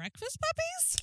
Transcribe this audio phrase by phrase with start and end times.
[0.00, 0.96] breakfast puppies?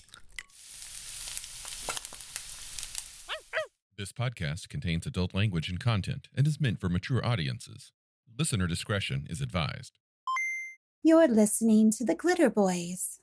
[3.96, 7.92] This podcast contains adult language and content and is meant for mature audiences.
[8.40, 10.00] Listener discretion is advised.
[11.04, 13.20] You're listening to the Glitter Boys.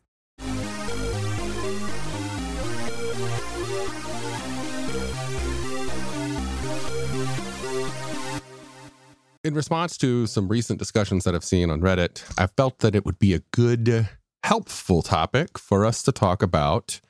[9.42, 13.04] in response to some recent discussions that I've seen on Reddit, I felt that it
[13.04, 14.08] would be a good,
[14.44, 17.00] helpful topic for us to talk about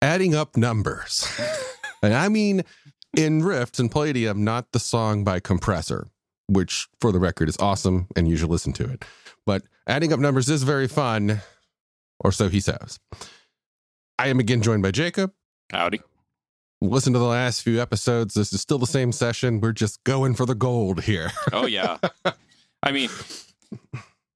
[0.00, 1.26] adding up numbers.
[2.02, 2.62] and I mean,
[3.16, 6.08] in Rift and Palladium, not the song by Kompressor,
[6.46, 9.04] which for the record is awesome and you should listen to it.
[9.44, 11.40] But adding up numbers is very fun,
[12.20, 13.00] or so he says.
[14.16, 15.32] I am again joined by Jacob.
[15.72, 16.00] Howdy
[16.80, 18.34] listen to the last few episodes.
[18.34, 19.60] This is still the same session.
[19.60, 21.30] We're just going for the gold here.
[21.52, 21.98] oh, yeah.
[22.82, 23.10] I mean,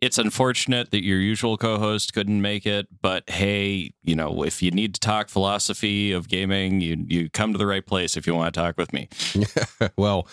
[0.04, 4.62] it's unfortunate that your usual co host couldn't make it, but hey, you know, if
[4.62, 8.26] you need to talk philosophy of gaming, you, you come to the right place if
[8.26, 9.09] you want to talk with me.
[9.34, 10.29] Yeah, well,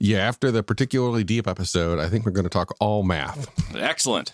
[0.00, 3.48] yeah, after the particularly deep episode, I think we're going to talk all math.
[3.74, 4.32] Excellent.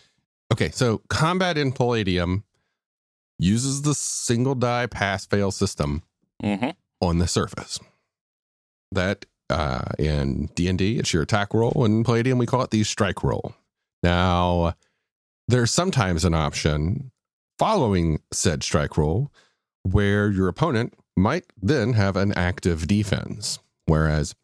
[0.52, 2.45] Okay, so combat in Palladium
[3.39, 6.02] uses the single die pass fail system.
[6.42, 6.70] Mm-hmm
[7.02, 7.78] on the surface.
[8.92, 11.84] That uh, in D and D, it's your attack roll.
[11.84, 13.55] In Palladium, we call it the strike roll.
[14.03, 14.75] Now,
[15.48, 17.11] there's sometimes an option
[17.58, 19.31] following said strike roll
[19.83, 24.34] where your opponent might then have an active defense, whereas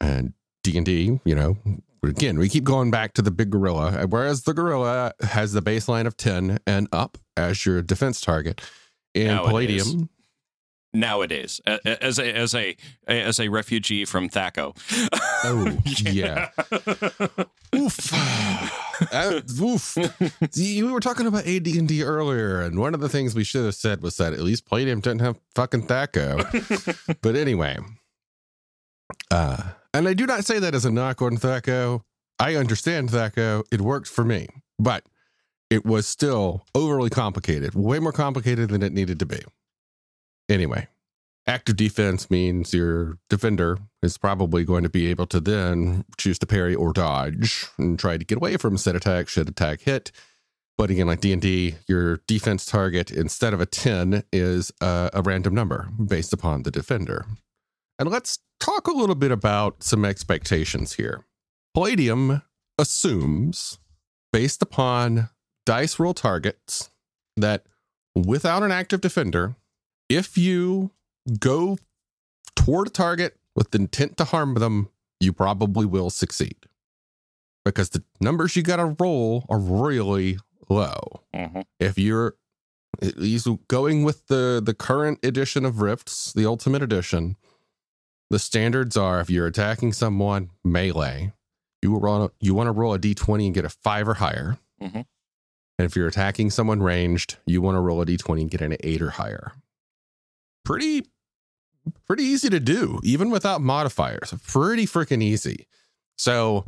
[0.00, 1.56] and D and D, you know,
[2.02, 4.06] again, we keep going back to the big gorilla.
[4.08, 8.60] Whereas the gorilla has the baseline of ten and up as your defense target.
[9.14, 10.08] In Palladium,
[10.94, 14.76] nowadays as a as a as a refugee from Thaco.
[15.44, 15.76] Oh
[16.10, 16.50] yeah.
[17.74, 18.12] oof.
[19.12, 19.96] Uh, oof.
[20.56, 24.02] we were talking about AD&D earlier, and one of the things we should have said
[24.02, 27.18] was that at least Palladium didn't have fucking Thaco.
[27.22, 27.78] but anyway,
[29.30, 32.02] uh, and I do not say that as a knock on Thaco.
[32.38, 34.48] I understand Thaco; it worked for me,
[34.78, 35.04] but
[35.70, 39.40] it was still overly complicated, way more complicated than it needed to be.
[40.48, 40.88] Anyway,
[41.46, 46.46] active defense means your defender is probably going to be able to then choose to
[46.46, 50.10] parry or dodge and try to get away from said attack should attack hit.
[50.76, 55.10] But again, like D and D, your defense target instead of a ten is a,
[55.12, 57.26] a random number based upon the defender.
[57.98, 61.24] And let's talk a little bit about some expectations here.
[61.74, 62.42] Palladium
[62.76, 63.78] assumes,
[64.32, 65.28] based upon
[65.64, 66.90] dice roll targets,
[67.36, 67.66] that
[68.14, 69.54] without an active defender,
[70.08, 70.90] if you
[71.38, 71.78] go
[72.56, 74.88] toward a target with the intent to harm them,
[75.20, 76.56] you probably will succeed
[77.64, 81.22] because the numbers you got to roll are really low.
[81.34, 81.60] Mm-hmm.
[81.80, 82.34] If you're
[83.00, 87.36] he's going with the the current edition of Rifts, the Ultimate Edition,
[88.30, 91.32] the standards are if you're attacking someone melee,
[91.82, 94.58] you will roll you want to roll a d20 and get a five or higher.
[94.82, 95.02] Mm-hmm.
[95.76, 98.76] And if you're attacking someone ranged, you want to roll a d20 and get an
[98.80, 99.52] eight or higher
[100.64, 101.04] pretty
[102.06, 104.34] pretty easy to do, even without modifiers.
[104.46, 105.66] Pretty freaking easy.
[106.16, 106.66] So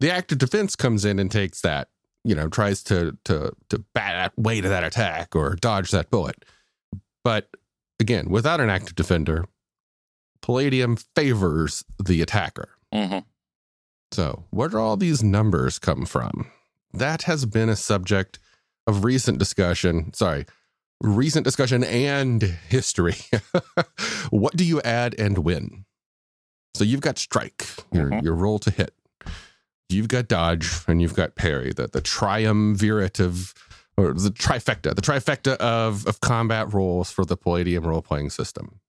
[0.00, 1.88] the active defense comes in and takes that,
[2.24, 6.44] you know, tries to to to bat way to that attack or dodge that bullet.
[7.24, 7.48] But
[8.00, 9.44] again, without an active defender,
[10.40, 12.70] Palladium favors the attacker.
[12.94, 13.18] Mm-hmm.
[14.12, 16.50] So where do all these numbers come from?
[16.92, 18.38] That has been a subject
[18.86, 20.12] of recent discussion.
[20.14, 20.46] Sorry,
[21.00, 23.16] recent discussion and history.
[24.30, 25.84] what do you add and when?
[26.74, 28.24] So you've got strike, your mm-hmm.
[28.24, 28.94] your roll to hit.
[29.88, 33.54] You've got dodge and you've got parry, the the triumvirate of
[33.96, 38.80] or the trifecta, the trifecta of of combat rolls for the Palladium role playing system.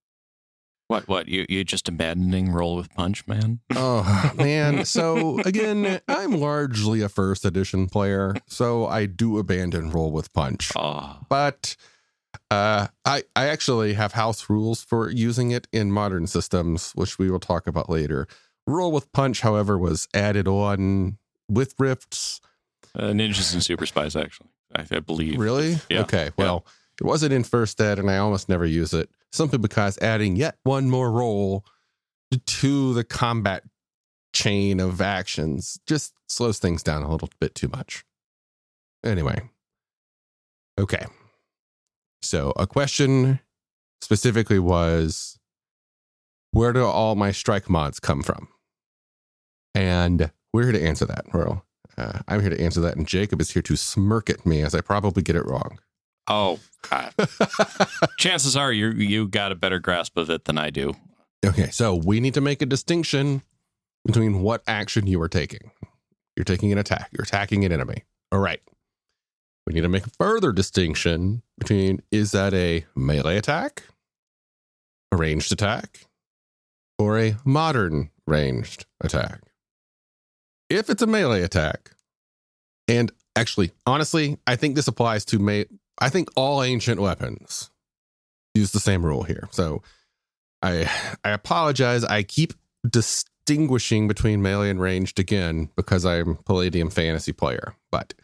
[0.87, 3.59] What what you you just abandoning roll with punch, man?
[3.75, 4.85] Oh man.
[4.85, 10.71] So again, I'm largely a first edition player, so I do abandon roll with punch.
[10.75, 11.19] Oh.
[11.29, 11.75] But
[12.51, 17.29] uh, I I actually have house rules for using it in modern systems, which we
[17.29, 18.27] will talk about later.
[18.65, 21.17] Roll with punch, however, was added on
[21.49, 22.41] with rifts.
[22.95, 25.39] Uh, ninjas and super spies, actually, I, I believe.
[25.39, 25.77] Really?
[25.89, 26.01] Yeah.
[26.01, 26.31] Okay.
[26.37, 26.71] Well, yeah.
[27.01, 30.57] it wasn't in first ed, and I almost never use it simply because adding yet
[30.63, 31.63] one more roll
[32.45, 33.63] to the combat
[34.33, 38.05] chain of actions just slows things down a little bit too much.
[39.03, 39.41] Anyway.
[40.79, 41.05] Okay.
[42.21, 43.39] So a question
[44.01, 45.37] specifically was
[46.51, 48.47] where do all my strike mods come from?
[49.75, 51.65] And we're here to answer that, Well,
[51.97, 54.73] Uh, I'm here to answer that, and Jacob is here to smirk at me as
[54.73, 55.79] I probably get it wrong.
[56.29, 57.13] Oh, God.
[58.17, 60.93] chances are you you got a better grasp of it than I do.
[61.45, 63.41] Okay, so we need to make a distinction
[64.05, 65.71] between what action you are taking.
[66.37, 68.03] You're taking an attack, you're attacking an enemy.
[68.31, 68.61] All right.
[69.69, 73.83] We need to make a further distinction between is that a melee attack,
[75.11, 76.07] a ranged attack,
[76.97, 79.41] or a modern ranged attack?
[80.71, 81.91] If it's a melee attack,
[82.87, 85.65] and actually, honestly, I think this applies to me.
[85.99, 87.69] I think all ancient weapons
[88.55, 89.47] use the same rule here.
[89.51, 89.83] So
[90.63, 90.89] I
[91.23, 92.03] I apologize.
[92.03, 92.55] I keep
[92.89, 98.15] distinguishing between melee and ranged again because I'm Palladium fantasy player, but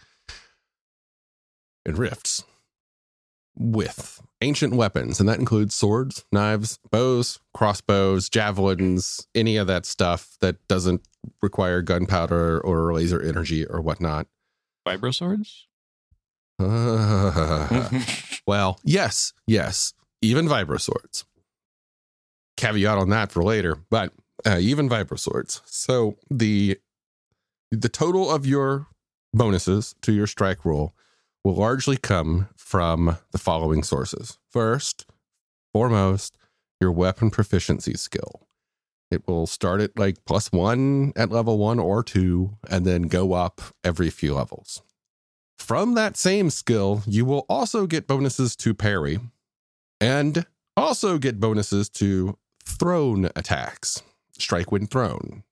[1.85, 2.43] in rifts
[3.57, 10.35] with ancient weapons, and that includes swords, knives, bows, crossbows, javelins, any of that stuff
[10.41, 11.01] that doesn't
[11.41, 14.27] require gunpowder or laser energy or whatnot.
[14.87, 15.67] Vibro swords?
[16.59, 17.89] Uh,
[18.47, 21.25] well, yes, yes, even vibro swords.
[22.57, 24.13] Caveat on that for later, but
[24.45, 25.61] uh, even vibro swords.
[25.65, 26.77] So the
[27.71, 28.87] the total of your
[29.33, 30.93] bonuses to your strike roll
[31.45, 34.39] will largely come from the following sources.
[34.49, 35.05] First,
[35.71, 36.35] foremost,
[36.81, 38.47] your weapon proficiency skill.
[39.11, 43.33] It will start at like plus one at level one or two, and then go
[43.33, 44.81] up every few levels.
[45.59, 49.19] From that same skill, you will also get bonuses to parry
[50.01, 54.01] and also get bonuses to thrown attacks,
[54.37, 55.43] strike when thrown.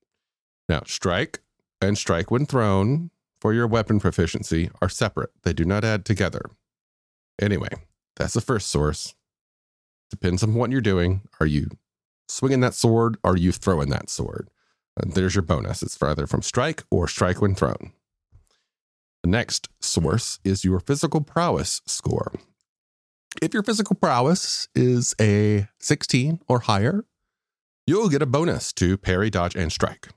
[0.68, 1.42] Now, strike
[1.80, 3.12] and strike when thrown
[3.44, 6.44] for your weapon proficiency are separate, they do not add together.
[7.42, 7.68] Anyway,
[8.16, 9.16] that's the first source.
[10.10, 11.24] Depends on what you're doing.
[11.42, 11.68] Are you
[12.30, 13.18] swinging that sword?
[13.22, 14.50] Are you throwing that sword?
[14.96, 15.84] There's your bonus.
[15.84, 17.92] It's either from strike or strike when thrown.
[19.24, 22.32] The next source is your physical prowess score.
[23.42, 27.04] If your physical prowess is a 16 or higher,
[27.86, 30.08] you'll get a bonus to parry, dodge, and strike.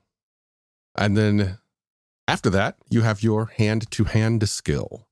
[0.97, 1.57] And then
[2.27, 5.07] after that, you have your hand to hand skill.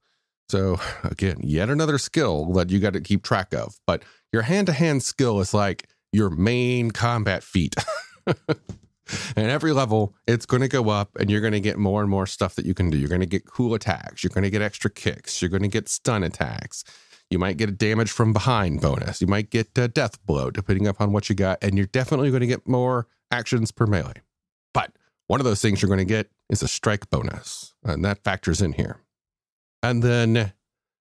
[0.50, 3.79] So, again, yet another skill that you got to keep track of.
[3.88, 7.75] But your hand to hand skill is like your main combat feat.
[8.27, 8.57] and
[9.38, 12.27] every level, it's going to go up and you're going to get more and more
[12.27, 12.97] stuff that you can do.
[12.97, 14.23] You're going to get cool attacks.
[14.23, 15.41] You're going to get extra kicks.
[15.41, 16.83] You're going to get stun attacks.
[17.29, 19.19] You might get a damage from behind bonus.
[19.19, 21.57] You might get a death blow, depending upon what you got.
[21.63, 24.21] And you're definitely going to get more actions per melee.
[25.27, 28.62] One of those things you're going to get is a strike bonus, and that factors
[28.62, 29.01] in here.
[29.81, 30.54] And then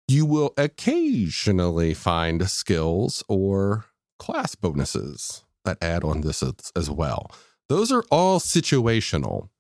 [0.07, 3.87] you will occasionally find skills or
[4.19, 7.31] class bonuses that add on this as, as well.
[7.69, 9.51] Those are all situational.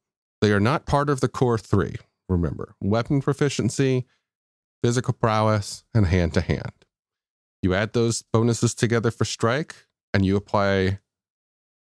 [0.40, 1.96] They are not part of the core three.
[2.28, 4.06] Remember, weapon proficiency,
[4.82, 6.72] physical prowess, and hand to hand.
[7.62, 9.74] You add those bonuses together for strike,
[10.14, 11.00] and you apply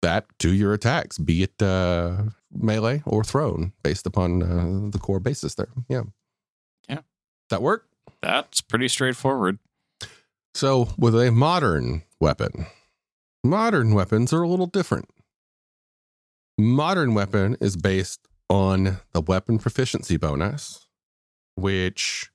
[0.01, 5.19] that to your attacks, be it uh, melee or thrown, based upon uh, the core
[5.19, 5.69] basis there.
[5.88, 6.03] Yeah.
[6.89, 7.00] Yeah.
[7.50, 7.88] That work?
[8.21, 9.59] That's pretty straightforward.
[10.53, 12.65] So, with a modern weapon,
[13.44, 15.09] modern weapons are a little different.
[16.57, 20.88] Modern weapon is based on the weapon proficiency bonus,
[21.56, 22.30] which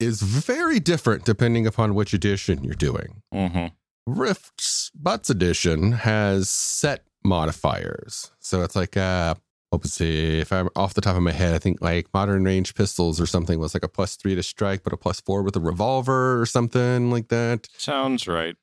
[0.00, 3.22] is very different depending upon which edition you're doing.
[3.32, 3.66] Mm-hmm.
[4.06, 8.30] Rift's Butts edition has set modifiers.
[8.40, 9.34] So it's like, uh,
[9.72, 12.74] let's see, if I'm off the top of my head, I think like modern range
[12.74, 15.56] pistols or something was like a plus three to strike, but a plus four with
[15.56, 17.66] a revolver or something like that.
[17.78, 18.56] Sounds right.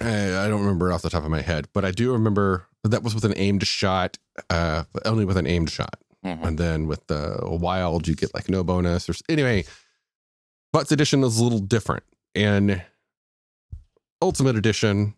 [0.00, 3.02] I, I don't remember off the top of my head, but I do remember that
[3.02, 4.18] was with an aimed shot,
[4.50, 6.00] uh, only with an aimed shot.
[6.24, 6.42] Mhm.
[6.44, 9.64] And then with the wild, you get like no bonus or anyway.
[10.72, 12.02] Butts edition is a little different.
[12.34, 12.82] And
[14.22, 15.14] Ultimate edition,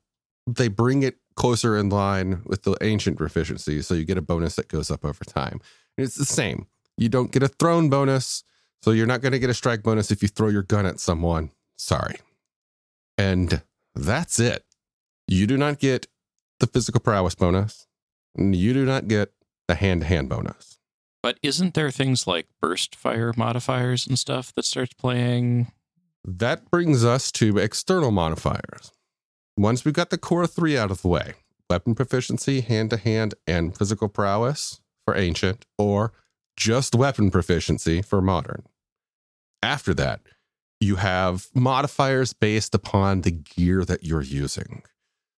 [0.47, 3.81] they bring it closer in line with the ancient proficiency.
[3.83, 5.61] So you get a bonus that goes up over time.
[5.97, 6.67] And it's the same.
[6.97, 8.43] You don't get a thrown bonus.
[8.83, 11.01] So you're not going to get a strike bonus if you throw your gun at
[11.01, 11.51] someone.
[11.77, 12.17] Sorry.
[13.17, 13.63] And
[13.95, 14.65] that's it.
[15.27, 16.07] You do not get
[16.61, 17.87] the physical prowess bonus.
[18.37, 19.33] And you do not get
[19.69, 20.79] the hand to hand bonus.
[21.23, 25.73] But isn't there things like burst fire modifiers and stuff that starts playing?
[26.25, 28.93] That brings us to external modifiers.
[29.57, 31.35] Once we've got the core three out of the way
[31.71, 36.13] weapon proficiency, hand to hand, and physical prowess for ancient, or
[36.57, 38.63] just weapon proficiency for modern.
[39.63, 40.21] After that,
[40.81, 44.83] you have modifiers based upon the gear that you're using.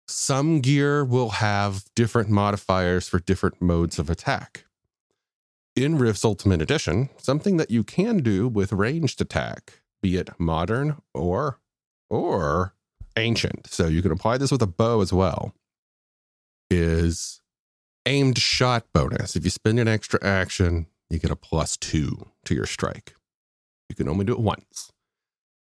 [0.07, 4.65] Some gear will have different modifiers for different modes of attack.
[5.77, 10.97] In Rift's Ultimate Edition, something that you can do with ranged attack be it modern
[11.15, 11.61] or
[12.11, 12.75] or
[13.17, 13.67] ancient.
[13.69, 15.55] So you can apply this with a bow as well.
[16.71, 17.41] Is
[18.07, 19.37] aimed shot bonus.
[19.37, 23.15] If you spend an extra action, you get a plus two to your strike.
[23.89, 24.93] You can only do it once.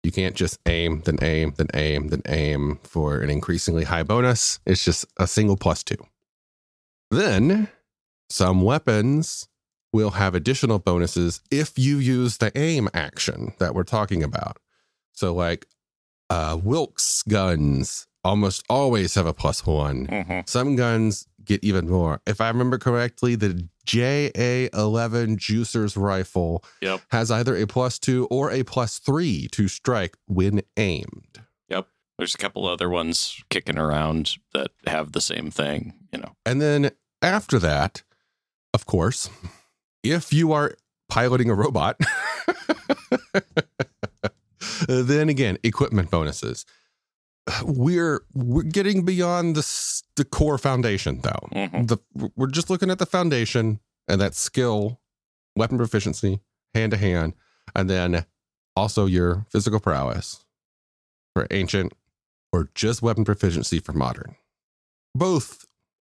[0.04, 4.60] You can't just aim, then aim, then aim, then aim for an increasingly high bonus.
[4.66, 5.98] It's just a single plus two.
[7.10, 7.70] Then
[8.30, 9.48] some weapons
[9.94, 14.58] will have additional bonuses if you use the aim action that we're talking about.
[15.14, 15.68] So, like
[16.30, 20.08] uh, Wilk's guns almost always have a plus one.
[20.08, 20.50] Mhm.
[20.50, 22.22] Some guns get even more.
[22.26, 27.02] If I remember correctly, the JA11 Juicer's rifle Yep.
[27.12, 31.42] has either a plus two or a plus three to strike when aimed.
[31.70, 31.88] Yep.
[32.18, 36.36] There's a couple other ones kicking around that have the same thing, you know.
[36.46, 38.04] And then after that,
[38.74, 39.30] of course,
[40.04, 40.76] if you are
[41.10, 42.00] piloting a robot,
[44.88, 46.66] then again, equipment bonuses.
[47.64, 51.48] We're we're getting beyond the the core foundation though.
[51.54, 51.88] Mhm.
[51.88, 51.98] The
[52.36, 55.02] we're just looking at the foundation and that skill,
[55.56, 56.40] weapon proficiency,
[56.74, 57.34] hand to hand,
[57.76, 58.26] and then
[58.76, 60.46] also your physical prowess
[61.34, 61.94] for ancient
[62.54, 64.36] or just weapon proficiency for modern.
[65.14, 65.66] Both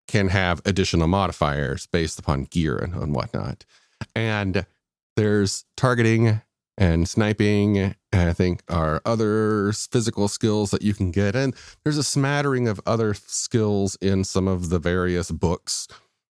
[0.08, 3.64] can have additional modifiers based upon gear and, and whatnot.
[4.14, 4.66] And
[5.16, 6.40] there's targeting
[6.78, 11.36] and sniping, and I think are other physical skills that you can get.
[11.36, 11.54] And
[11.84, 15.86] there's a smattering of other skills in some of the various books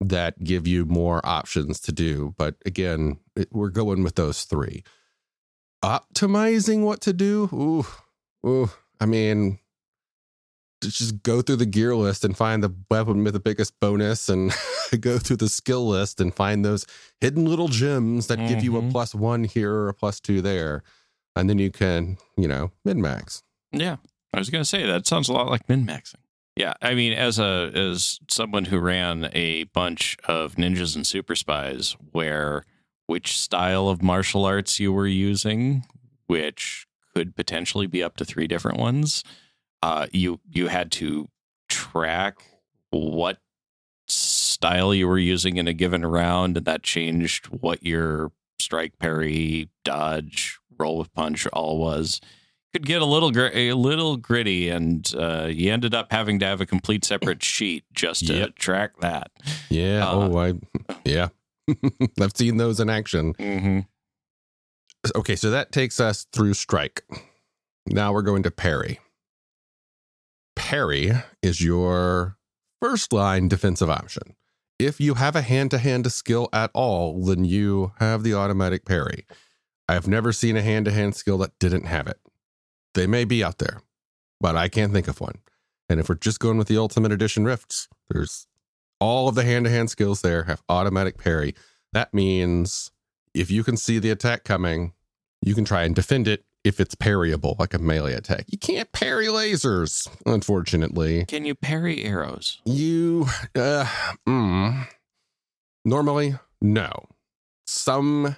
[0.01, 2.35] that give you more options to do.
[2.37, 3.19] But again,
[3.51, 4.85] we're going with those three.
[5.83, 7.49] Optimizing what to do.
[7.53, 8.71] Ooh, ooh.
[9.01, 9.59] I mean,
[10.91, 14.53] just go through the gear list and find the weapon with the biggest bonus and
[15.01, 16.87] go through the skill list and find those
[17.21, 18.93] hidden little gems that give you a Mhm.
[18.93, 20.83] plus one here or a plus two there.
[21.35, 23.43] And then you can, you know, min max.
[23.73, 23.97] Yeah,
[24.33, 26.15] I was gonna say that sounds a lot like min maxing.
[26.57, 31.35] Yeah, I mean, as a as someone who ran a bunch of ninjas and super
[31.37, 32.65] spies, where
[33.07, 35.85] which style of martial arts you were using,
[36.27, 39.23] which could potentially be up to three different ones,
[39.83, 41.29] uh, you you had to
[41.69, 42.39] track
[42.91, 43.39] what
[44.09, 49.69] style you were using in a given round, and that changed what your strike, parry,
[49.85, 52.21] dodge, roll with punch all was
[52.73, 56.47] could get a little gr- a little gritty, and uh, you ended up having to
[56.47, 58.55] have a complete separate sheet just to Yep.
[58.57, 59.31] track that.
[59.71, 60.07] Yeah.
[60.07, 60.55] Uh, oh, I,
[61.05, 61.29] yeah.
[62.21, 63.35] I've seen those in action.
[63.35, 63.81] Mm-hmm.
[65.19, 65.37] Okay.
[65.37, 67.03] So that takes us through strike.
[67.87, 68.99] Now we're going to parry.
[70.67, 71.13] Parry
[71.45, 72.39] is your
[72.83, 74.35] first line defensive option.
[74.81, 78.85] If you have a hand to hand skill at all, then you have the automatic
[78.85, 79.27] parry.
[79.89, 82.19] I've never seen a hand to hand skill that didn't have it.
[82.95, 83.81] They may be out there,
[84.41, 85.39] but I can't think of one.
[85.89, 88.49] And if we're just going with the Ultimate Edition Rifts, there's
[88.99, 91.55] all of the hand to hand skills there have automatic parry.
[91.93, 92.91] That means
[93.35, 94.95] if you can see the attack coming,
[95.41, 98.45] you can try and defend it if it's parryable, like a melee attack.
[98.49, 101.25] You can't parry lasers, unfortunately.
[101.27, 102.61] Can you parry arrows?
[102.65, 103.87] You, uh,
[104.29, 104.89] mm,
[105.85, 106.91] normally, no.
[107.69, 108.37] Some,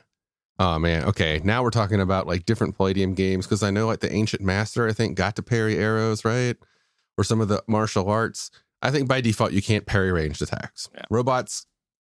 [0.59, 1.41] oh man, okay.
[1.43, 4.87] Now we're talking about like different Palladium games because I know like the Ancient Master,
[4.87, 6.57] I think, got to parry arrows, right?
[7.17, 8.51] Or some of the martial arts.
[8.83, 10.91] I think by default, you can't parry ranged attacks.
[10.95, 11.05] Yeah.
[11.11, 11.67] Robots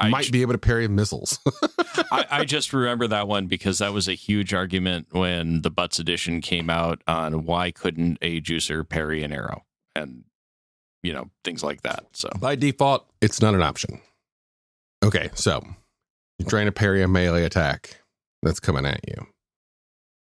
[0.01, 1.39] I might j- be able to parry missiles.
[2.11, 5.99] I, I just remember that one because that was a huge argument when the Butts
[5.99, 9.63] edition came out on why couldn't a juicer parry an arrow
[9.95, 10.23] and
[11.03, 12.05] you know things like that.
[12.13, 14.01] So By default, it's not an option.
[15.03, 15.61] Okay, so
[16.37, 18.01] you're trying to parry a melee attack
[18.43, 19.27] that's coming at you.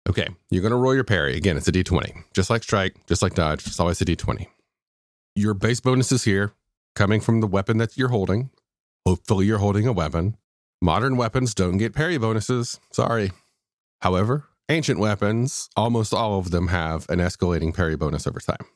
[0.09, 1.35] Okay, you're going to roll your parry.
[1.35, 2.23] Again, it's a d20.
[2.33, 4.47] Just like strike, just like dodge, it's always a d20.
[5.35, 6.53] Your base bonus is here
[6.95, 8.49] coming from the weapon that you're holding.
[9.07, 10.35] Hopefully, you're holding a weapon.
[10.81, 12.77] Modern weapons don't get parry bonuses.
[12.91, 13.31] Sorry.
[14.01, 18.67] However, ancient weapons, almost all of them have an escalating parry bonus over time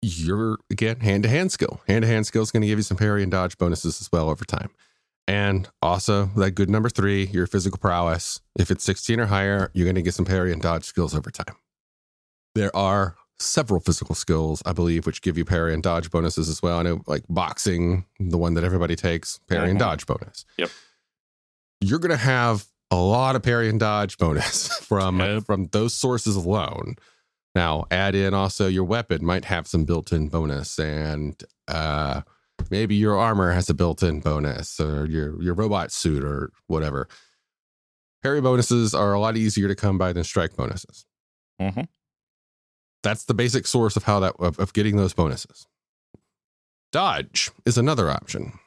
[0.00, 1.82] You're, again hand to hand skill.
[1.86, 4.10] Hand to hand skill is going to give you some parry and dodge bonuses as
[4.10, 4.70] well over time.
[5.28, 8.40] And also that good number three, your physical prowess.
[8.58, 11.30] If it's 16 or higher, you're going to get some parry and dodge skills over
[11.30, 11.56] time.
[12.54, 16.62] There are several physical skills, I believe, which give you parry and dodge bonuses as
[16.62, 16.78] well.
[16.78, 19.80] I know like boxing, the one that everybody takes, parry and Mhm.
[19.82, 20.44] dodge bonus.
[20.58, 20.70] Yep.
[21.80, 25.44] You're going to have a lot of parry and dodge bonus from Yep.
[25.44, 26.94] from those sources alone.
[27.54, 32.22] Now, add in also your weapon might have some built-in bonus, and uh,
[32.70, 37.08] maybe your armor has a built-in bonus, or your your robot suit, or whatever.
[38.22, 41.04] Parry bonuses are a lot easier to come by than strike bonuses.
[41.60, 41.86] Mhm.
[43.04, 45.68] That's the basic source of how that of, of getting those bonuses.
[46.90, 48.58] Dodge is another option.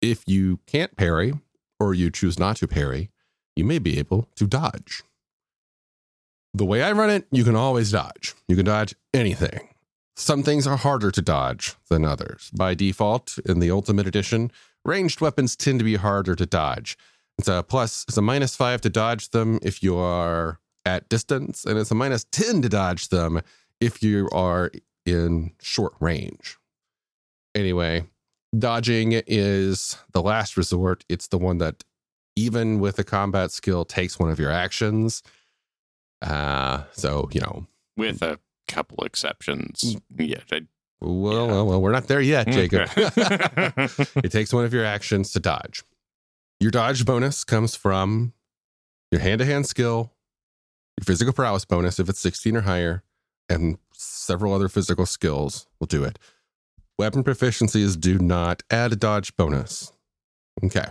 [0.00, 1.34] If you can't parry
[1.80, 3.10] or you choose not to parry,
[3.56, 5.02] you may be able to dodge.
[6.52, 8.34] The way I run it, you can always dodge.
[8.46, 9.68] You can dodge anything.
[10.16, 12.50] Some things are harder to dodge than others.
[12.54, 14.52] By default, in the Ultimate Edition,
[14.84, 16.96] ranged weapons tend to be harder to dodge.
[17.38, 21.64] It's a plus, it's a minus five to dodge them if you are at distance,
[21.64, 23.40] and it's a minus 10 to dodge them
[23.80, 24.70] if you are
[25.06, 26.56] in short range.
[27.54, 28.04] Anyway,
[28.56, 31.04] dodging is the last resort.
[31.08, 31.84] It's the one that,
[32.36, 35.22] even with a combat skill, takes one of your actions.
[36.22, 38.38] Uh, so, you know, with a
[38.68, 39.96] couple exceptions.
[40.16, 40.38] Yeah.
[40.50, 40.62] I,
[41.00, 41.52] well, Yeah.
[41.52, 42.88] well, well, we're not there yet, Jacob.
[42.96, 43.08] Okay.
[44.24, 45.82] it takes one of your actions to dodge.
[46.60, 48.32] Your dodge bonus comes from
[49.10, 50.12] your hand to hand skill,
[51.02, 53.02] physical prowess bonus if it's 16 or higher,
[53.48, 56.18] and several other physical skills will do it.
[56.98, 59.92] Weapon proficiencies do not add a dodge bonus.
[60.62, 60.86] Okay.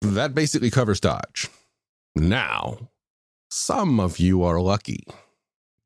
[0.00, 1.48] That basically covers dodge.
[2.14, 2.90] Now,
[3.50, 5.04] some of you are lucky,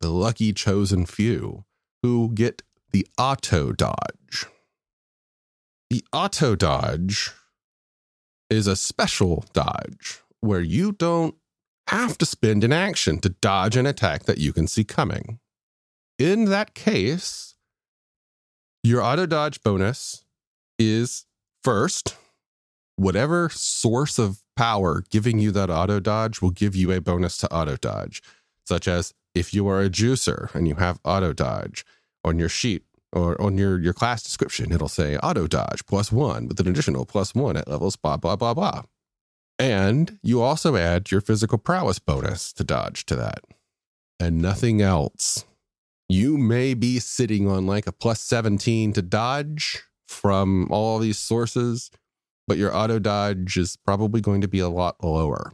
[0.00, 1.64] the lucky chosen few
[2.02, 2.62] who get
[2.93, 4.47] the auto dodge.
[5.90, 7.33] The auto dodge
[8.50, 11.35] is a special dodge where you don't
[11.88, 15.38] have to spend an action to dodge an attack that you can see coming.
[16.19, 17.55] In that case,
[18.83, 20.25] your auto dodge bonus
[20.79, 21.26] is
[21.62, 22.17] first,
[22.97, 27.53] whatever source of power giving you that auto dodge will give you a bonus to
[27.53, 28.23] auto dodge,
[28.64, 31.85] such as if you are a juicer and you have auto dodge
[32.23, 36.49] on your sheet or on your, your class description, it'll say auto dodge plus one
[36.49, 38.83] with an additional plus one at levels blah, blah, blah, blah.
[39.58, 43.44] And you also add your physical prowess bonus to dodge to that
[44.18, 45.44] and nothing else.
[46.08, 51.90] You may be sitting on like a plus 17 to dodge from all these sources,
[52.47, 55.52] but your auto dodge is probably going to be a lot lower.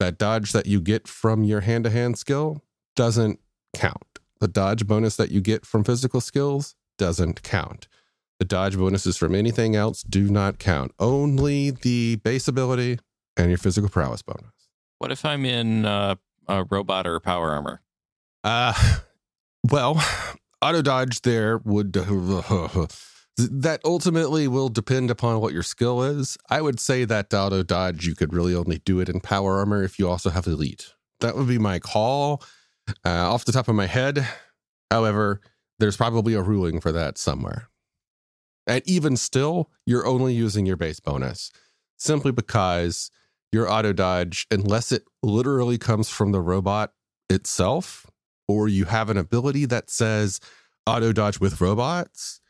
[0.00, 2.62] That dodge that you get from your hand to hand skill
[2.96, 3.38] doesn't
[3.74, 4.18] count.
[4.40, 7.86] The dodge bonus that you get from physical skills doesn't count.
[8.40, 10.92] The dodge bonuses from anything else do not count.
[10.98, 12.98] Only the base ability
[13.36, 14.50] and your physical prowess bonus.
[14.98, 16.14] what if I'm in uh,
[16.48, 17.82] a robot or power armor?
[18.42, 18.72] Uh,
[19.70, 20.02] well,
[20.62, 21.92] auto dodge there would
[23.36, 26.38] that ultimately will depend upon what your skill is.
[26.48, 29.82] I would say that auto dodge you could really only do it in power armor
[29.82, 30.94] if you also have elite.
[31.20, 32.42] That would be my call
[33.04, 34.26] uh, off the top of my head.
[34.90, 35.42] However,
[35.78, 37.69] there's probably a ruling for that somewhere.
[38.66, 41.50] And even still, you're only using your base bonus
[41.96, 43.10] simply because
[43.52, 46.92] your auto dodge, unless it literally comes from the robot
[47.28, 48.06] itself,
[48.46, 50.40] or you have an ability that says
[50.86, 52.40] auto dodge with robots,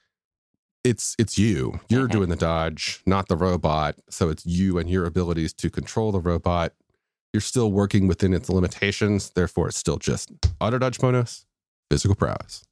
[0.85, 1.81] it's it's you.
[1.89, 2.13] You're Mhm.
[2.13, 3.97] doing the dodge, not the robot.
[4.09, 6.73] So it's you and your abilities to control the robot.
[7.33, 9.31] You're still working within its limitations.
[9.31, 11.47] Therefore, it's still just auto dodge bonus,
[11.91, 12.65] physical prowess.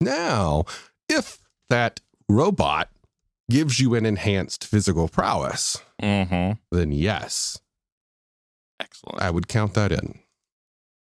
[0.00, 0.64] Now,
[1.08, 2.88] if that robot
[3.50, 6.52] gives you an enhanced physical prowess, Mm-hmm.
[6.74, 7.58] then yes,
[8.80, 9.20] Excellent.
[9.20, 10.20] I would count that in.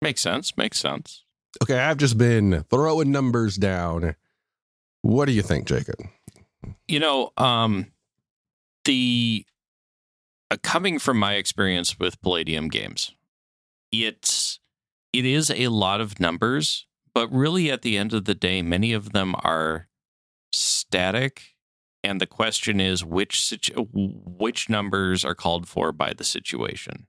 [0.01, 0.57] Makes sense.
[0.57, 1.23] Makes sense.
[1.61, 4.15] Okay, I've just been throwing numbers down.
[5.03, 5.95] What do you think, Jacob?
[6.87, 7.91] You know, um,
[8.85, 9.45] the
[10.49, 13.11] uh, coming from my experience with Palladium games,
[13.91, 14.59] it's
[15.13, 18.93] it is a lot of numbers, but really at the end of the day, many
[18.93, 19.88] of them are
[20.89, 21.55] static,
[22.03, 27.07] and the question is which situ- which numbers are called for by the situation.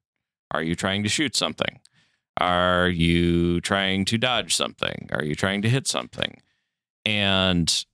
[0.50, 1.80] Are you trying to shoot something?
[2.38, 5.08] Are you trying to dodge something?
[5.12, 6.42] Are you trying to hit something?
[7.04, 7.84] And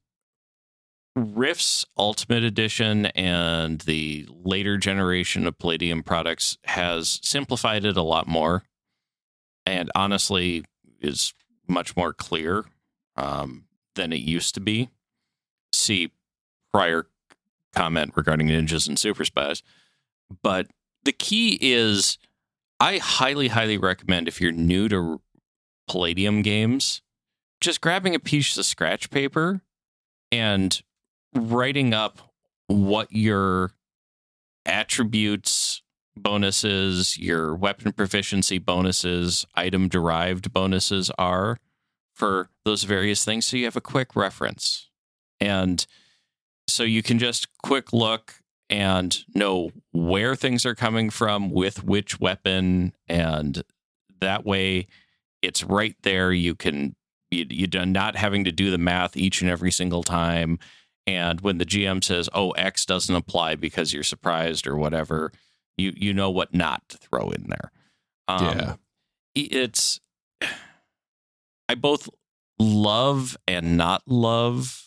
[1.15, 8.27] Rift's Ultimate Edition and the later generation of Palladium products has simplified it a lot
[8.27, 8.65] more,
[9.65, 10.65] and honestly
[11.01, 11.35] is
[11.69, 12.65] much more clear
[13.17, 14.91] um, than it used to be.
[15.77, 16.13] See
[16.73, 17.07] prior
[17.75, 19.63] comment regarding ninjas and super spies,
[20.43, 20.69] but
[21.05, 22.19] the key is
[22.81, 25.21] I highly, highly recommend if you're new to
[25.89, 27.01] Palladium games,
[27.61, 29.63] just grabbing a piece of scratch paper
[30.33, 30.83] and
[31.35, 32.35] writing up
[32.67, 33.73] what your
[34.67, 35.83] attributes
[36.17, 41.59] bonuses, your weapon proficiency bonuses, item derived bonuses are
[42.15, 43.47] for those various things.
[43.47, 44.86] So you have a quick reference.
[45.41, 45.85] And
[46.69, 48.35] so you can just quick look
[48.69, 52.93] and know where things are coming from with which weapon.
[53.09, 53.63] And
[54.21, 54.89] that way,
[55.43, 56.33] it's right there.
[56.33, 56.97] You can
[57.31, 60.59] you you do not having to do the math each and every single time.
[61.07, 65.31] And when the GM says, "Oh, X doesn't apply because you're surprised or whatever,"
[65.77, 67.71] you you know what not to throw in there.
[68.27, 68.75] Um, Yeah.
[69.35, 70.01] it's
[71.69, 72.09] I both
[72.59, 74.86] love and not love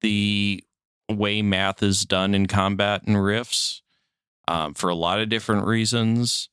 [0.00, 0.64] the
[1.10, 3.82] way math is done in combat and Rifts
[4.46, 6.48] um, for a lot of different reasons.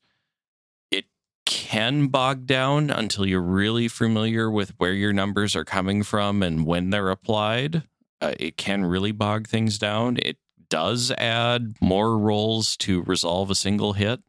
[0.90, 1.06] It
[1.44, 6.66] can bog down until you're really familiar with where your numbers are coming from and
[6.66, 7.82] when they're applied.
[8.20, 10.18] Uh, it can really bog things down.
[10.22, 14.20] It does add more rolls to resolve a single hit.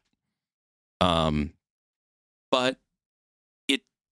[1.00, 1.52] Um,
[2.50, 2.78] but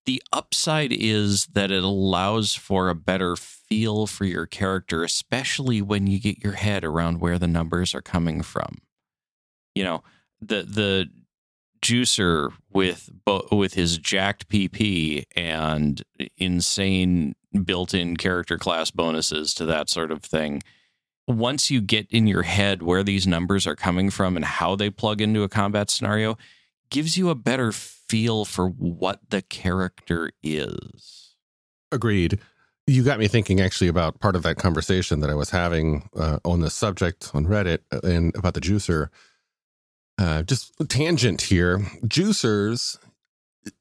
[0.06, 6.08] the upside is that it allows for a better feel for your character, especially when
[6.08, 8.78] you get your head around where the numbers are coming from.
[9.74, 10.04] You know,
[10.39, 11.10] the the
[11.82, 13.10] juicer with
[13.52, 16.02] with his jacked PP and
[16.38, 20.62] insane built-in character class bonuses to that sort of thing.
[21.28, 24.89] Once you get in your head where these numbers are coming from and how they
[24.89, 26.38] plug into a combat scenario,
[26.91, 27.72] gives you a better
[28.46, 31.36] for what the character is.
[31.91, 32.39] Agreed.
[32.88, 36.39] You got me thinking actually about part of that conversation that I was having uh,
[36.46, 39.10] on the subject on Reddit uh, and about the juicer.
[40.18, 41.80] Uh, just tangent here.
[42.06, 42.98] Juicers,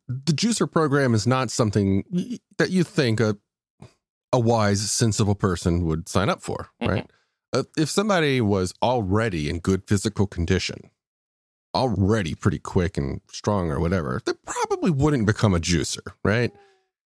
[0.09, 2.03] the juicer program is not something
[2.59, 3.37] that you think a
[4.33, 7.09] a wise, sensible person would sign up for, right?
[7.53, 10.91] Uh, if somebody was already in good physical condition,
[11.75, 16.53] already pretty quick and strong or whatever, they probably wouldn't become a juicer, right?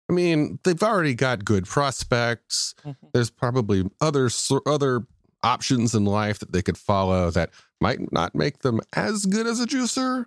[0.08, 2.74] I mean, they've already got good prospects.
[3.12, 4.28] There's probably other
[4.66, 5.06] other
[5.42, 9.58] options in life that they could follow that might not make them as good as
[9.58, 10.26] a juicer,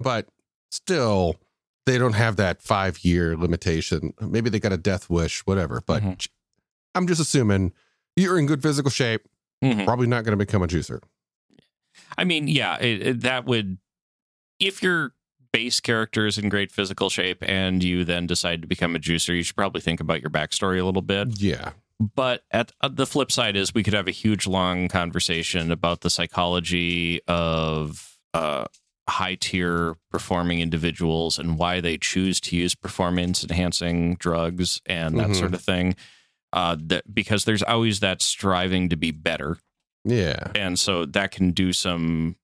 [0.00, 0.28] but
[0.70, 1.36] still
[1.86, 4.12] they don't have that 5-year limitation.
[4.20, 6.28] Maybe they got a death wish, whatever, but Mhm.
[6.96, 7.72] I'm just assuming
[8.16, 9.22] you're in good physical shape,
[9.62, 9.84] Mhm.
[9.84, 11.00] probably not going to become a juicer.
[12.18, 13.78] I mean, yeah, it, it- that would
[14.58, 15.12] if your
[15.52, 19.34] base character is in great physical shape and you then decide to become a juicer,
[19.34, 21.40] you should probably think about your backstory a little bit.
[21.40, 21.70] Yeah.
[22.14, 26.02] But at uh, the flip side is we could have a huge long conversation about
[26.02, 28.66] the psychology of uh,
[29.08, 35.28] high tier performing individuals and why they choose to use performance enhancing drugs and that
[35.30, 35.36] Mhm.
[35.36, 35.96] sort of thing.
[36.52, 39.58] Uh, that because there's always that striving to be better
[40.08, 40.52] Yeah.
[40.54, 42.36] and so that can do some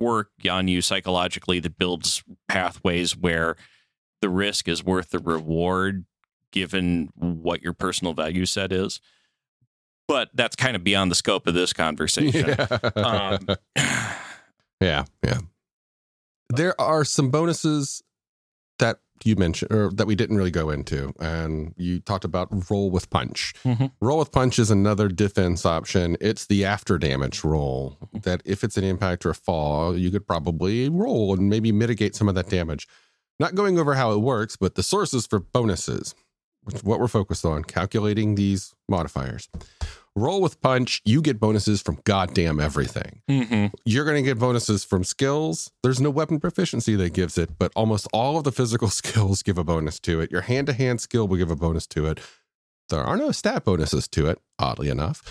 [0.00, 3.56] work on you psychologically that builds pathways where
[4.20, 6.04] the risk is worth the reward
[6.52, 9.00] given what your personal value set is
[10.08, 12.78] but that's kind of beyond the scope of this conversation Yeah.
[12.96, 13.46] um,
[14.80, 15.38] Yeah, yeah.
[16.50, 18.02] There are some bonuses
[18.78, 21.12] that you mentioned or that we didn't really go into.
[21.18, 23.54] And you talked about roll with punch.
[23.64, 23.90] Mhm.
[24.00, 26.16] Roll with punch is another defense option.
[26.20, 30.26] It's the after damage roll that if it's an impact or a fall, you could
[30.26, 32.86] probably roll and maybe mitigate some of that damage.
[33.38, 36.14] Not going over how it works, but the sources for bonuses,
[36.62, 39.48] which is what we're focused on, calculating these modifiers.
[40.16, 43.70] Roll with punch, you get bonuses from goddamn everything mhm.
[43.84, 45.70] you're going to get bonuses from skills.
[45.82, 49.58] There's no weapon proficiency that gives it, but almost all of the physical skills give
[49.58, 50.32] a bonus to it.
[50.32, 52.20] Your hand to hand skill will give a bonus to it.
[52.88, 55.22] There are no stat bonuses to it, oddly enough.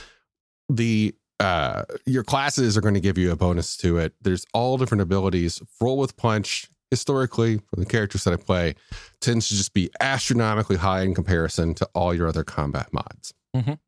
[0.70, 4.14] The uh, your classes are going to give you a bonus to it.
[4.22, 5.62] There's all different abilities.
[5.82, 8.76] Roll with punch, historically, for the characters that I play,
[9.22, 13.34] tends to just be astronomically high in comparison to all your other combat mods.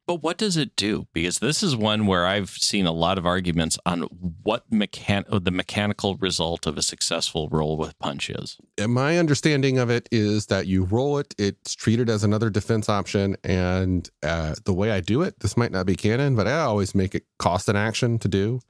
[0.05, 3.25] but what does it do because this is one where i've seen a lot of
[3.25, 4.03] arguments on
[4.43, 9.77] what mechan- the mechanical result of a successful roll with punch is And my understanding
[9.77, 13.35] of it is that you roll it, it's treated as another defense option.
[13.43, 16.95] And uh, the way I do it, this might not be canon, but I always
[16.95, 18.61] make it cost an action to do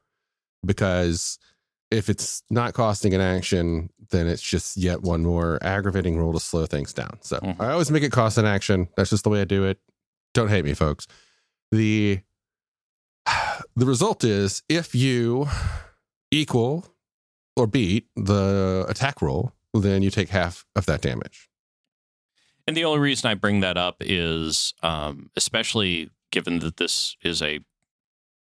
[0.66, 1.38] because
[1.92, 6.40] if it's not costing an action, then it's just yet one more aggravating rule to
[6.40, 7.18] slow things down.
[7.22, 7.60] So Mhm.
[7.62, 8.90] I always make it cost an action.
[8.98, 9.80] That's just the way I do it.
[10.34, 11.08] Don't hate me, folks.
[11.72, 12.20] The
[13.76, 15.48] the result is if you
[16.32, 16.86] equal
[17.56, 21.50] or beat the attack roll, then you take half of that damage.
[22.68, 27.42] And the only reason I bring that up is, um, especially given that this is
[27.42, 27.60] a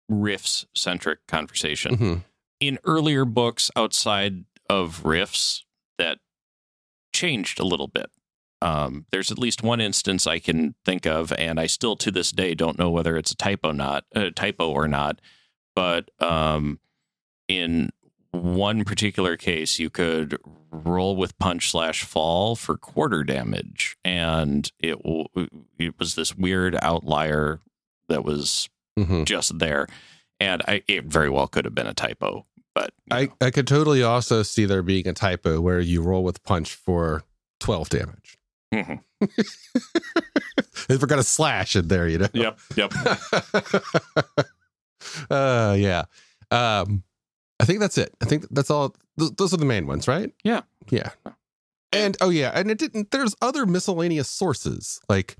[0.10, 2.24] Rifts centric conversation, Mhm.
[2.62, 5.66] In earlier books outside of Rifts
[5.98, 6.20] that
[7.14, 8.10] changed a little bit.
[8.62, 12.32] Um, there's at least one instance I can think of, and I still to this
[12.32, 15.20] day don't know whether it's a typo not a typo or not.
[15.76, 16.80] But um,
[17.48, 17.90] in
[18.30, 20.38] one particular case, you could
[20.72, 24.98] roll with punch slash fall for quarter damage, and it
[25.80, 27.60] it was this weird outlier
[28.10, 28.70] that was
[29.00, 29.26] Mhm.
[29.26, 29.88] just there,
[30.40, 33.34] and I it very well could have been a typo, but I, know.
[33.42, 37.24] I could totally also see there being a typo where you roll with punch for
[37.60, 38.38] 12 damage.
[38.74, 39.02] Mhm.
[40.88, 42.28] they forgot a slash in there, you know?
[42.34, 42.94] yep, yep.
[45.30, 46.04] uh, yeah.
[46.50, 47.04] Um,
[47.60, 48.14] I think that's it.
[48.22, 48.96] I think that's all.
[49.20, 50.32] Th- those are the main ones, right?
[50.44, 50.62] Yeah.
[50.90, 51.12] Yeah.
[51.94, 53.12] And oh yeah, and it didn't.
[53.12, 55.00] There's other miscellaneous sources.
[55.10, 55.38] Like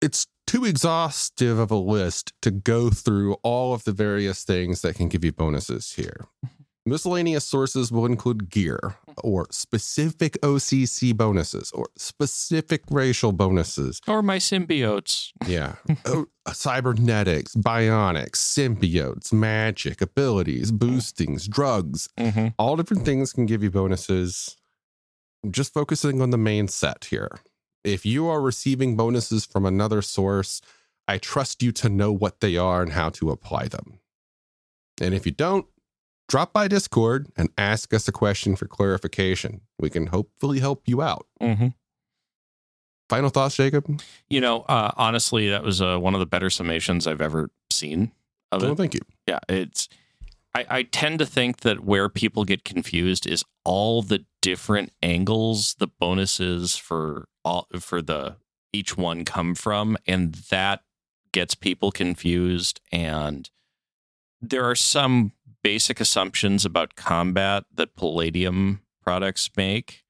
[0.00, 4.94] it's too exhaustive of a list to go through all of the various things that
[4.94, 6.26] can give you bonuses here.
[6.84, 13.98] Miscellaneous sources will include gear or specific OCC bonuses or specific racial bonuses.
[14.06, 15.30] Or my symbiotes.
[15.46, 15.76] Yeah.
[16.04, 22.48] oh, cybernetics, bionics, symbiotes, magic, abilities, boostings, drugs, Mm-hmm.
[22.58, 24.58] all different things can give you bonuses.
[25.44, 27.38] I'm just focusing on the main set here.
[27.84, 30.60] If you are receiving bonuses from another source,
[31.08, 33.98] I trust you to know what they are and how to apply them.
[35.00, 35.66] And if you don't,
[36.28, 39.62] drop by Discord and ask us a question for clarification.
[39.78, 41.26] We can hopefully help you out.
[41.40, 41.68] Mm-hmm.
[43.08, 44.00] Final thoughts, Jacob?
[44.30, 48.12] You know, uh, honestly, that was uh, one of the better summations I've ever seen
[48.52, 48.76] of it.
[48.76, 49.00] thank you.
[49.26, 49.88] Yeah, it's.
[50.54, 55.76] I, I tend to think that where people get confused is all the different angles
[55.78, 58.36] the bonuses for all for the
[58.72, 60.82] each one come from, and that
[61.32, 62.80] gets people confused.
[62.90, 63.50] And
[64.40, 70.04] there are some basic assumptions about combat that Palladium products make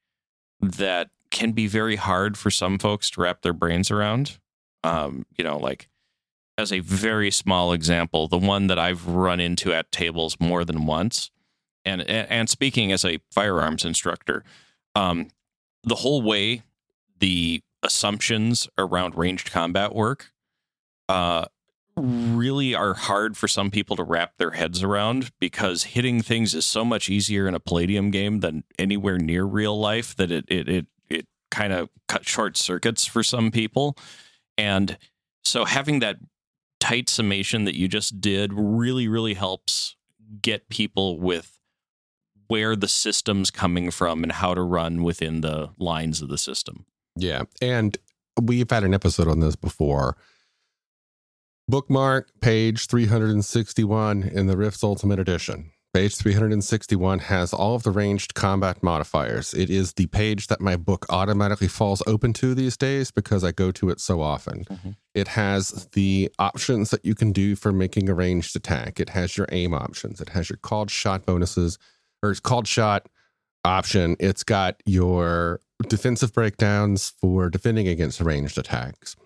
[0.60, 4.38] that can be very hard for some folks to wrap their brains around.
[4.84, 5.88] Um, you know, like
[6.58, 10.86] as a very small example, the one that I've run into at tables more than
[10.86, 11.30] once,
[11.84, 14.44] and and speaking as a firearms instructor,
[14.94, 15.28] um,
[15.82, 16.62] the whole way
[17.22, 20.32] the assumptions around ranged combat work
[21.08, 21.44] uh,
[21.96, 26.66] really are hard for some people to wrap their heads around because hitting things is
[26.66, 30.68] so much easier in a Palladium game than anywhere near real life that it it
[30.68, 33.96] it, it kind of cut short circuits for some people,
[34.58, 34.98] and
[35.44, 36.16] so having that
[36.80, 39.94] tight summation that you just did really really helps
[40.40, 41.60] get people with
[42.48, 46.84] where the system's coming from and how to run within the lines of the system.
[47.16, 47.42] Yeah.
[47.60, 47.96] And
[48.40, 50.16] we've had an episode on this before.
[51.68, 55.70] Bookmark page 361 in the Rift's Ultimate Edition.
[55.94, 59.52] Page 361 has all of the ranged combat modifiers.
[59.52, 63.52] It is the page that my book automatically falls open to these days because I
[63.52, 64.64] go to it so often.
[64.64, 64.96] Mhm.
[65.14, 69.00] It has the options that you can do for making a ranged attack.
[69.00, 70.18] It has your aim options.
[70.22, 71.78] It has your called shot bonuses
[72.22, 73.08] or it's called shot
[73.64, 74.16] option.
[74.20, 79.16] It's got your defensive breakdowns for defending against ranged attacks.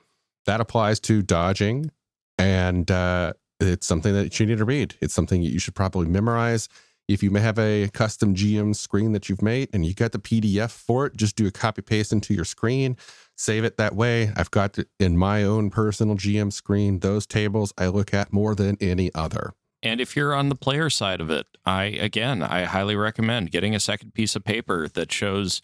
[0.47, 1.91] That applies to dodging,
[2.39, 4.95] and uh, it's something that you need to read.
[5.01, 6.69] It's something that you should probably memorize.
[7.09, 10.19] If you may have a custom GM screen that you've made and you got the
[10.19, 12.97] PDF for it, just do a copy paste into your screen,
[13.37, 14.33] save it that way.
[14.37, 16.99] I've got in my own personal GM screen.
[16.99, 19.53] Those tables I look at more than any other.
[19.87, 23.75] And if you're on the player side of it, I again, I highly recommend getting
[23.75, 25.63] a second piece of paper that shows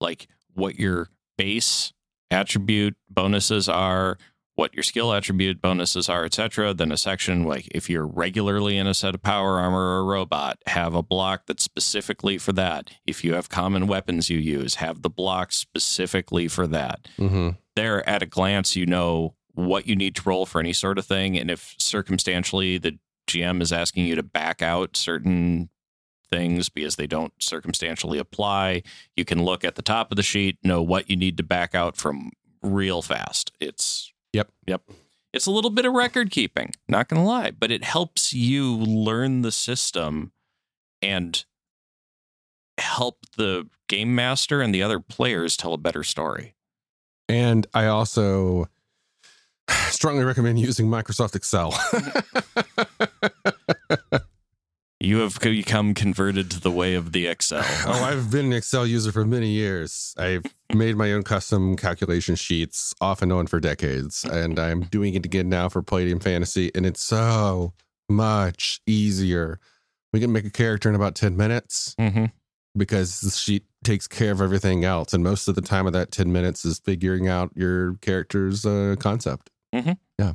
[0.00, 1.92] like what your base
[2.30, 4.18] attribute bonuses are,
[4.56, 6.72] what your skill attribute bonuses are, etc.
[6.74, 10.04] Then a section like if you're regularly in a set of power armor or a
[10.04, 12.90] robot, have a block that's specifically for that.
[13.06, 17.50] If you have common weapons you use, have the block specifically for that Mm-hmm.
[17.76, 21.06] there at a glance you know what you need to roll for any sort of
[21.06, 22.98] thing and if circumstantially the
[23.34, 25.68] gm is asking you to back out certain
[26.30, 28.82] things because they don't circumstantially apply.
[29.16, 31.74] You can look at the top of the sheet know what you need to back
[31.74, 33.52] out from real fast.
[33.60, 34.50] It's Yep.
[34.66, 34.82] yep.
[35.32, 39.42] It's a little bit of record keeping not gonna lie but it helps you learn
[39.42, 40.32] the system
[41.02, 41.44] and
[42.78, 46.54] help the game master and the other players tell a better story.
[47.28, 48.68] And I also
[49.88, 51.74] strongly recommend using Microsoft Excel.
[55.04, 57.62] You have become converted to the way of the Excel.
[57.86, 60.14] oh, I've been an Excel user for many years.
[60.16, 65.12] I've made my own custom calculation sheets off and on for decades, and I'm doing
[65.12, 67.74] it again now for Palladium Fantasy, and it's so
[68.08, 69.60] much easier.
[70.14, 72.26] We can make a character in about 10 minutes hmm
[72.76, 75.12] because the sheet takes care of everything else.
[75.12, 78.96] And most of the time of that 10 minutes is figuring out your character's uh,
[78.98, 79.50] concept.
[79.74, 79.98] Mhm.
[80.18, 80.32] Yeah.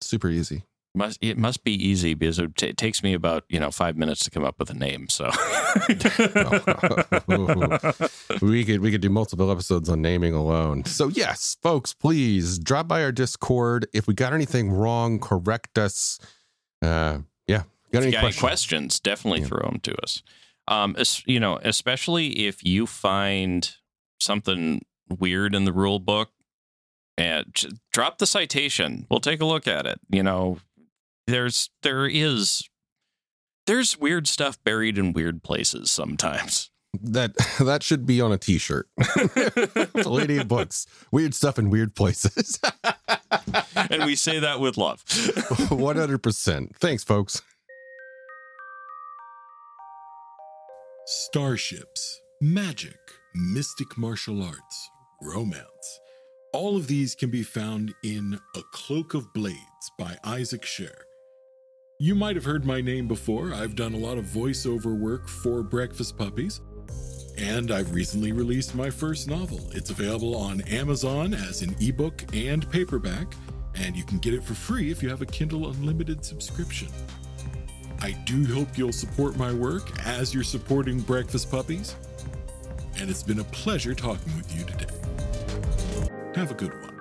[0.00, 0.64] Super easy.
[0.94, 4.24] Must it must be easy because it, t- takes me about you know five minutes
[4.24, 5.08] to come up with a name.
[5.08, 5.26] So
[8.42, 10.84] we could we could do multiple episodes on naming alone.
[10.84, 13.86] So yes, folks, please drop by our Discord.
[13.92, 16.18] If we got anything wrong, correct us.
[16.82, 18.40] Uh, yeah, got any got any questions?
[18.40, 19.00] questions?
[19.00, 19.46] Definitely Yeah.
[19.48, 20.22] throw them to us.
[20.68, 23.70] Um, you know, especially if you find
[24.20, 26.30] something weird in the rule book,
[27.18, 29.06] and j- drop the citation.
[29.10, 30.00] We'll take a look at it.
[30.08, 30.58] You know,
[31.26, 32.68] there's there is
[33.66, 36.70] there's weird stuff buried in weird places sometimes.
[37.02, 38.88] That that should be on a T-shirt.
[39.92, 42.58] Palladium books, weird stuff in weird places.
[43.90, 45.04] and we say that with love.
[45.68, 46.76] One hundred percent.
[46.76, 47.42] Thanks, folks.
[51.10, 52.98] starships, magic,
[53.34, 54.90] mystic martial arts,
[55.22, 55.97] romance.
[56.54, 59.58] All of these can be found in A Cloak of Blades
[59.98, 61.04] by Isaac Sher.
[62.00, 63.52] You might have heard my name before.
[63.52, 66.62] I've done a lot of voiceover work for Breakfast Puppies.
[67.36, 69.60] And I've recently released my first novel.
[69.72, 73.34] It's available on Amazon as an ebook and paperback,
[73.74, 76.88] and you can get it for free if you have a Kindle Unlimited subscription.
[78.00, 81.94] I do hope you'll support my work as you're supporting Breakfast Puppies.
[82.98, 85.07] And it's been a pleasure talking with you today.
[86.38, 86.94] Have a good one.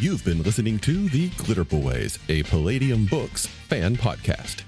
[0.00, 4.64] You've been listening to The Glitter Boys, a Palladium Books fan podcast.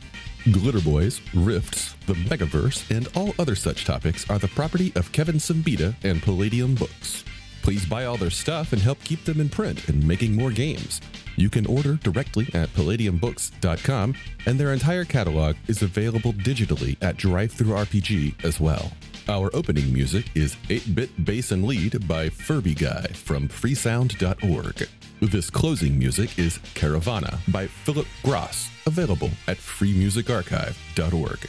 [0.53, 5.39] Glitter Boys, Rifts, the Megaverse, and all other such topics are the property of Kevin
[5.39, 7.25] Siembieda and Palladium Books.
[7.63, 11.01] Please buy all their stuff and help keep them in print and making more games.
[11.37, 14.15] You can order directly at palladiumbooks.com,
[14.47, 18.91] and their entire catalog is available digitally at DriveThruRPG as well.
[19.29, 24.89] Our opening music is 8 Bit Bass and Lead by Furby Guy from freesound.org.
[25.21, 31.49] This closing music is Caravana by Phillip Gross, available at freemusicarchive.org.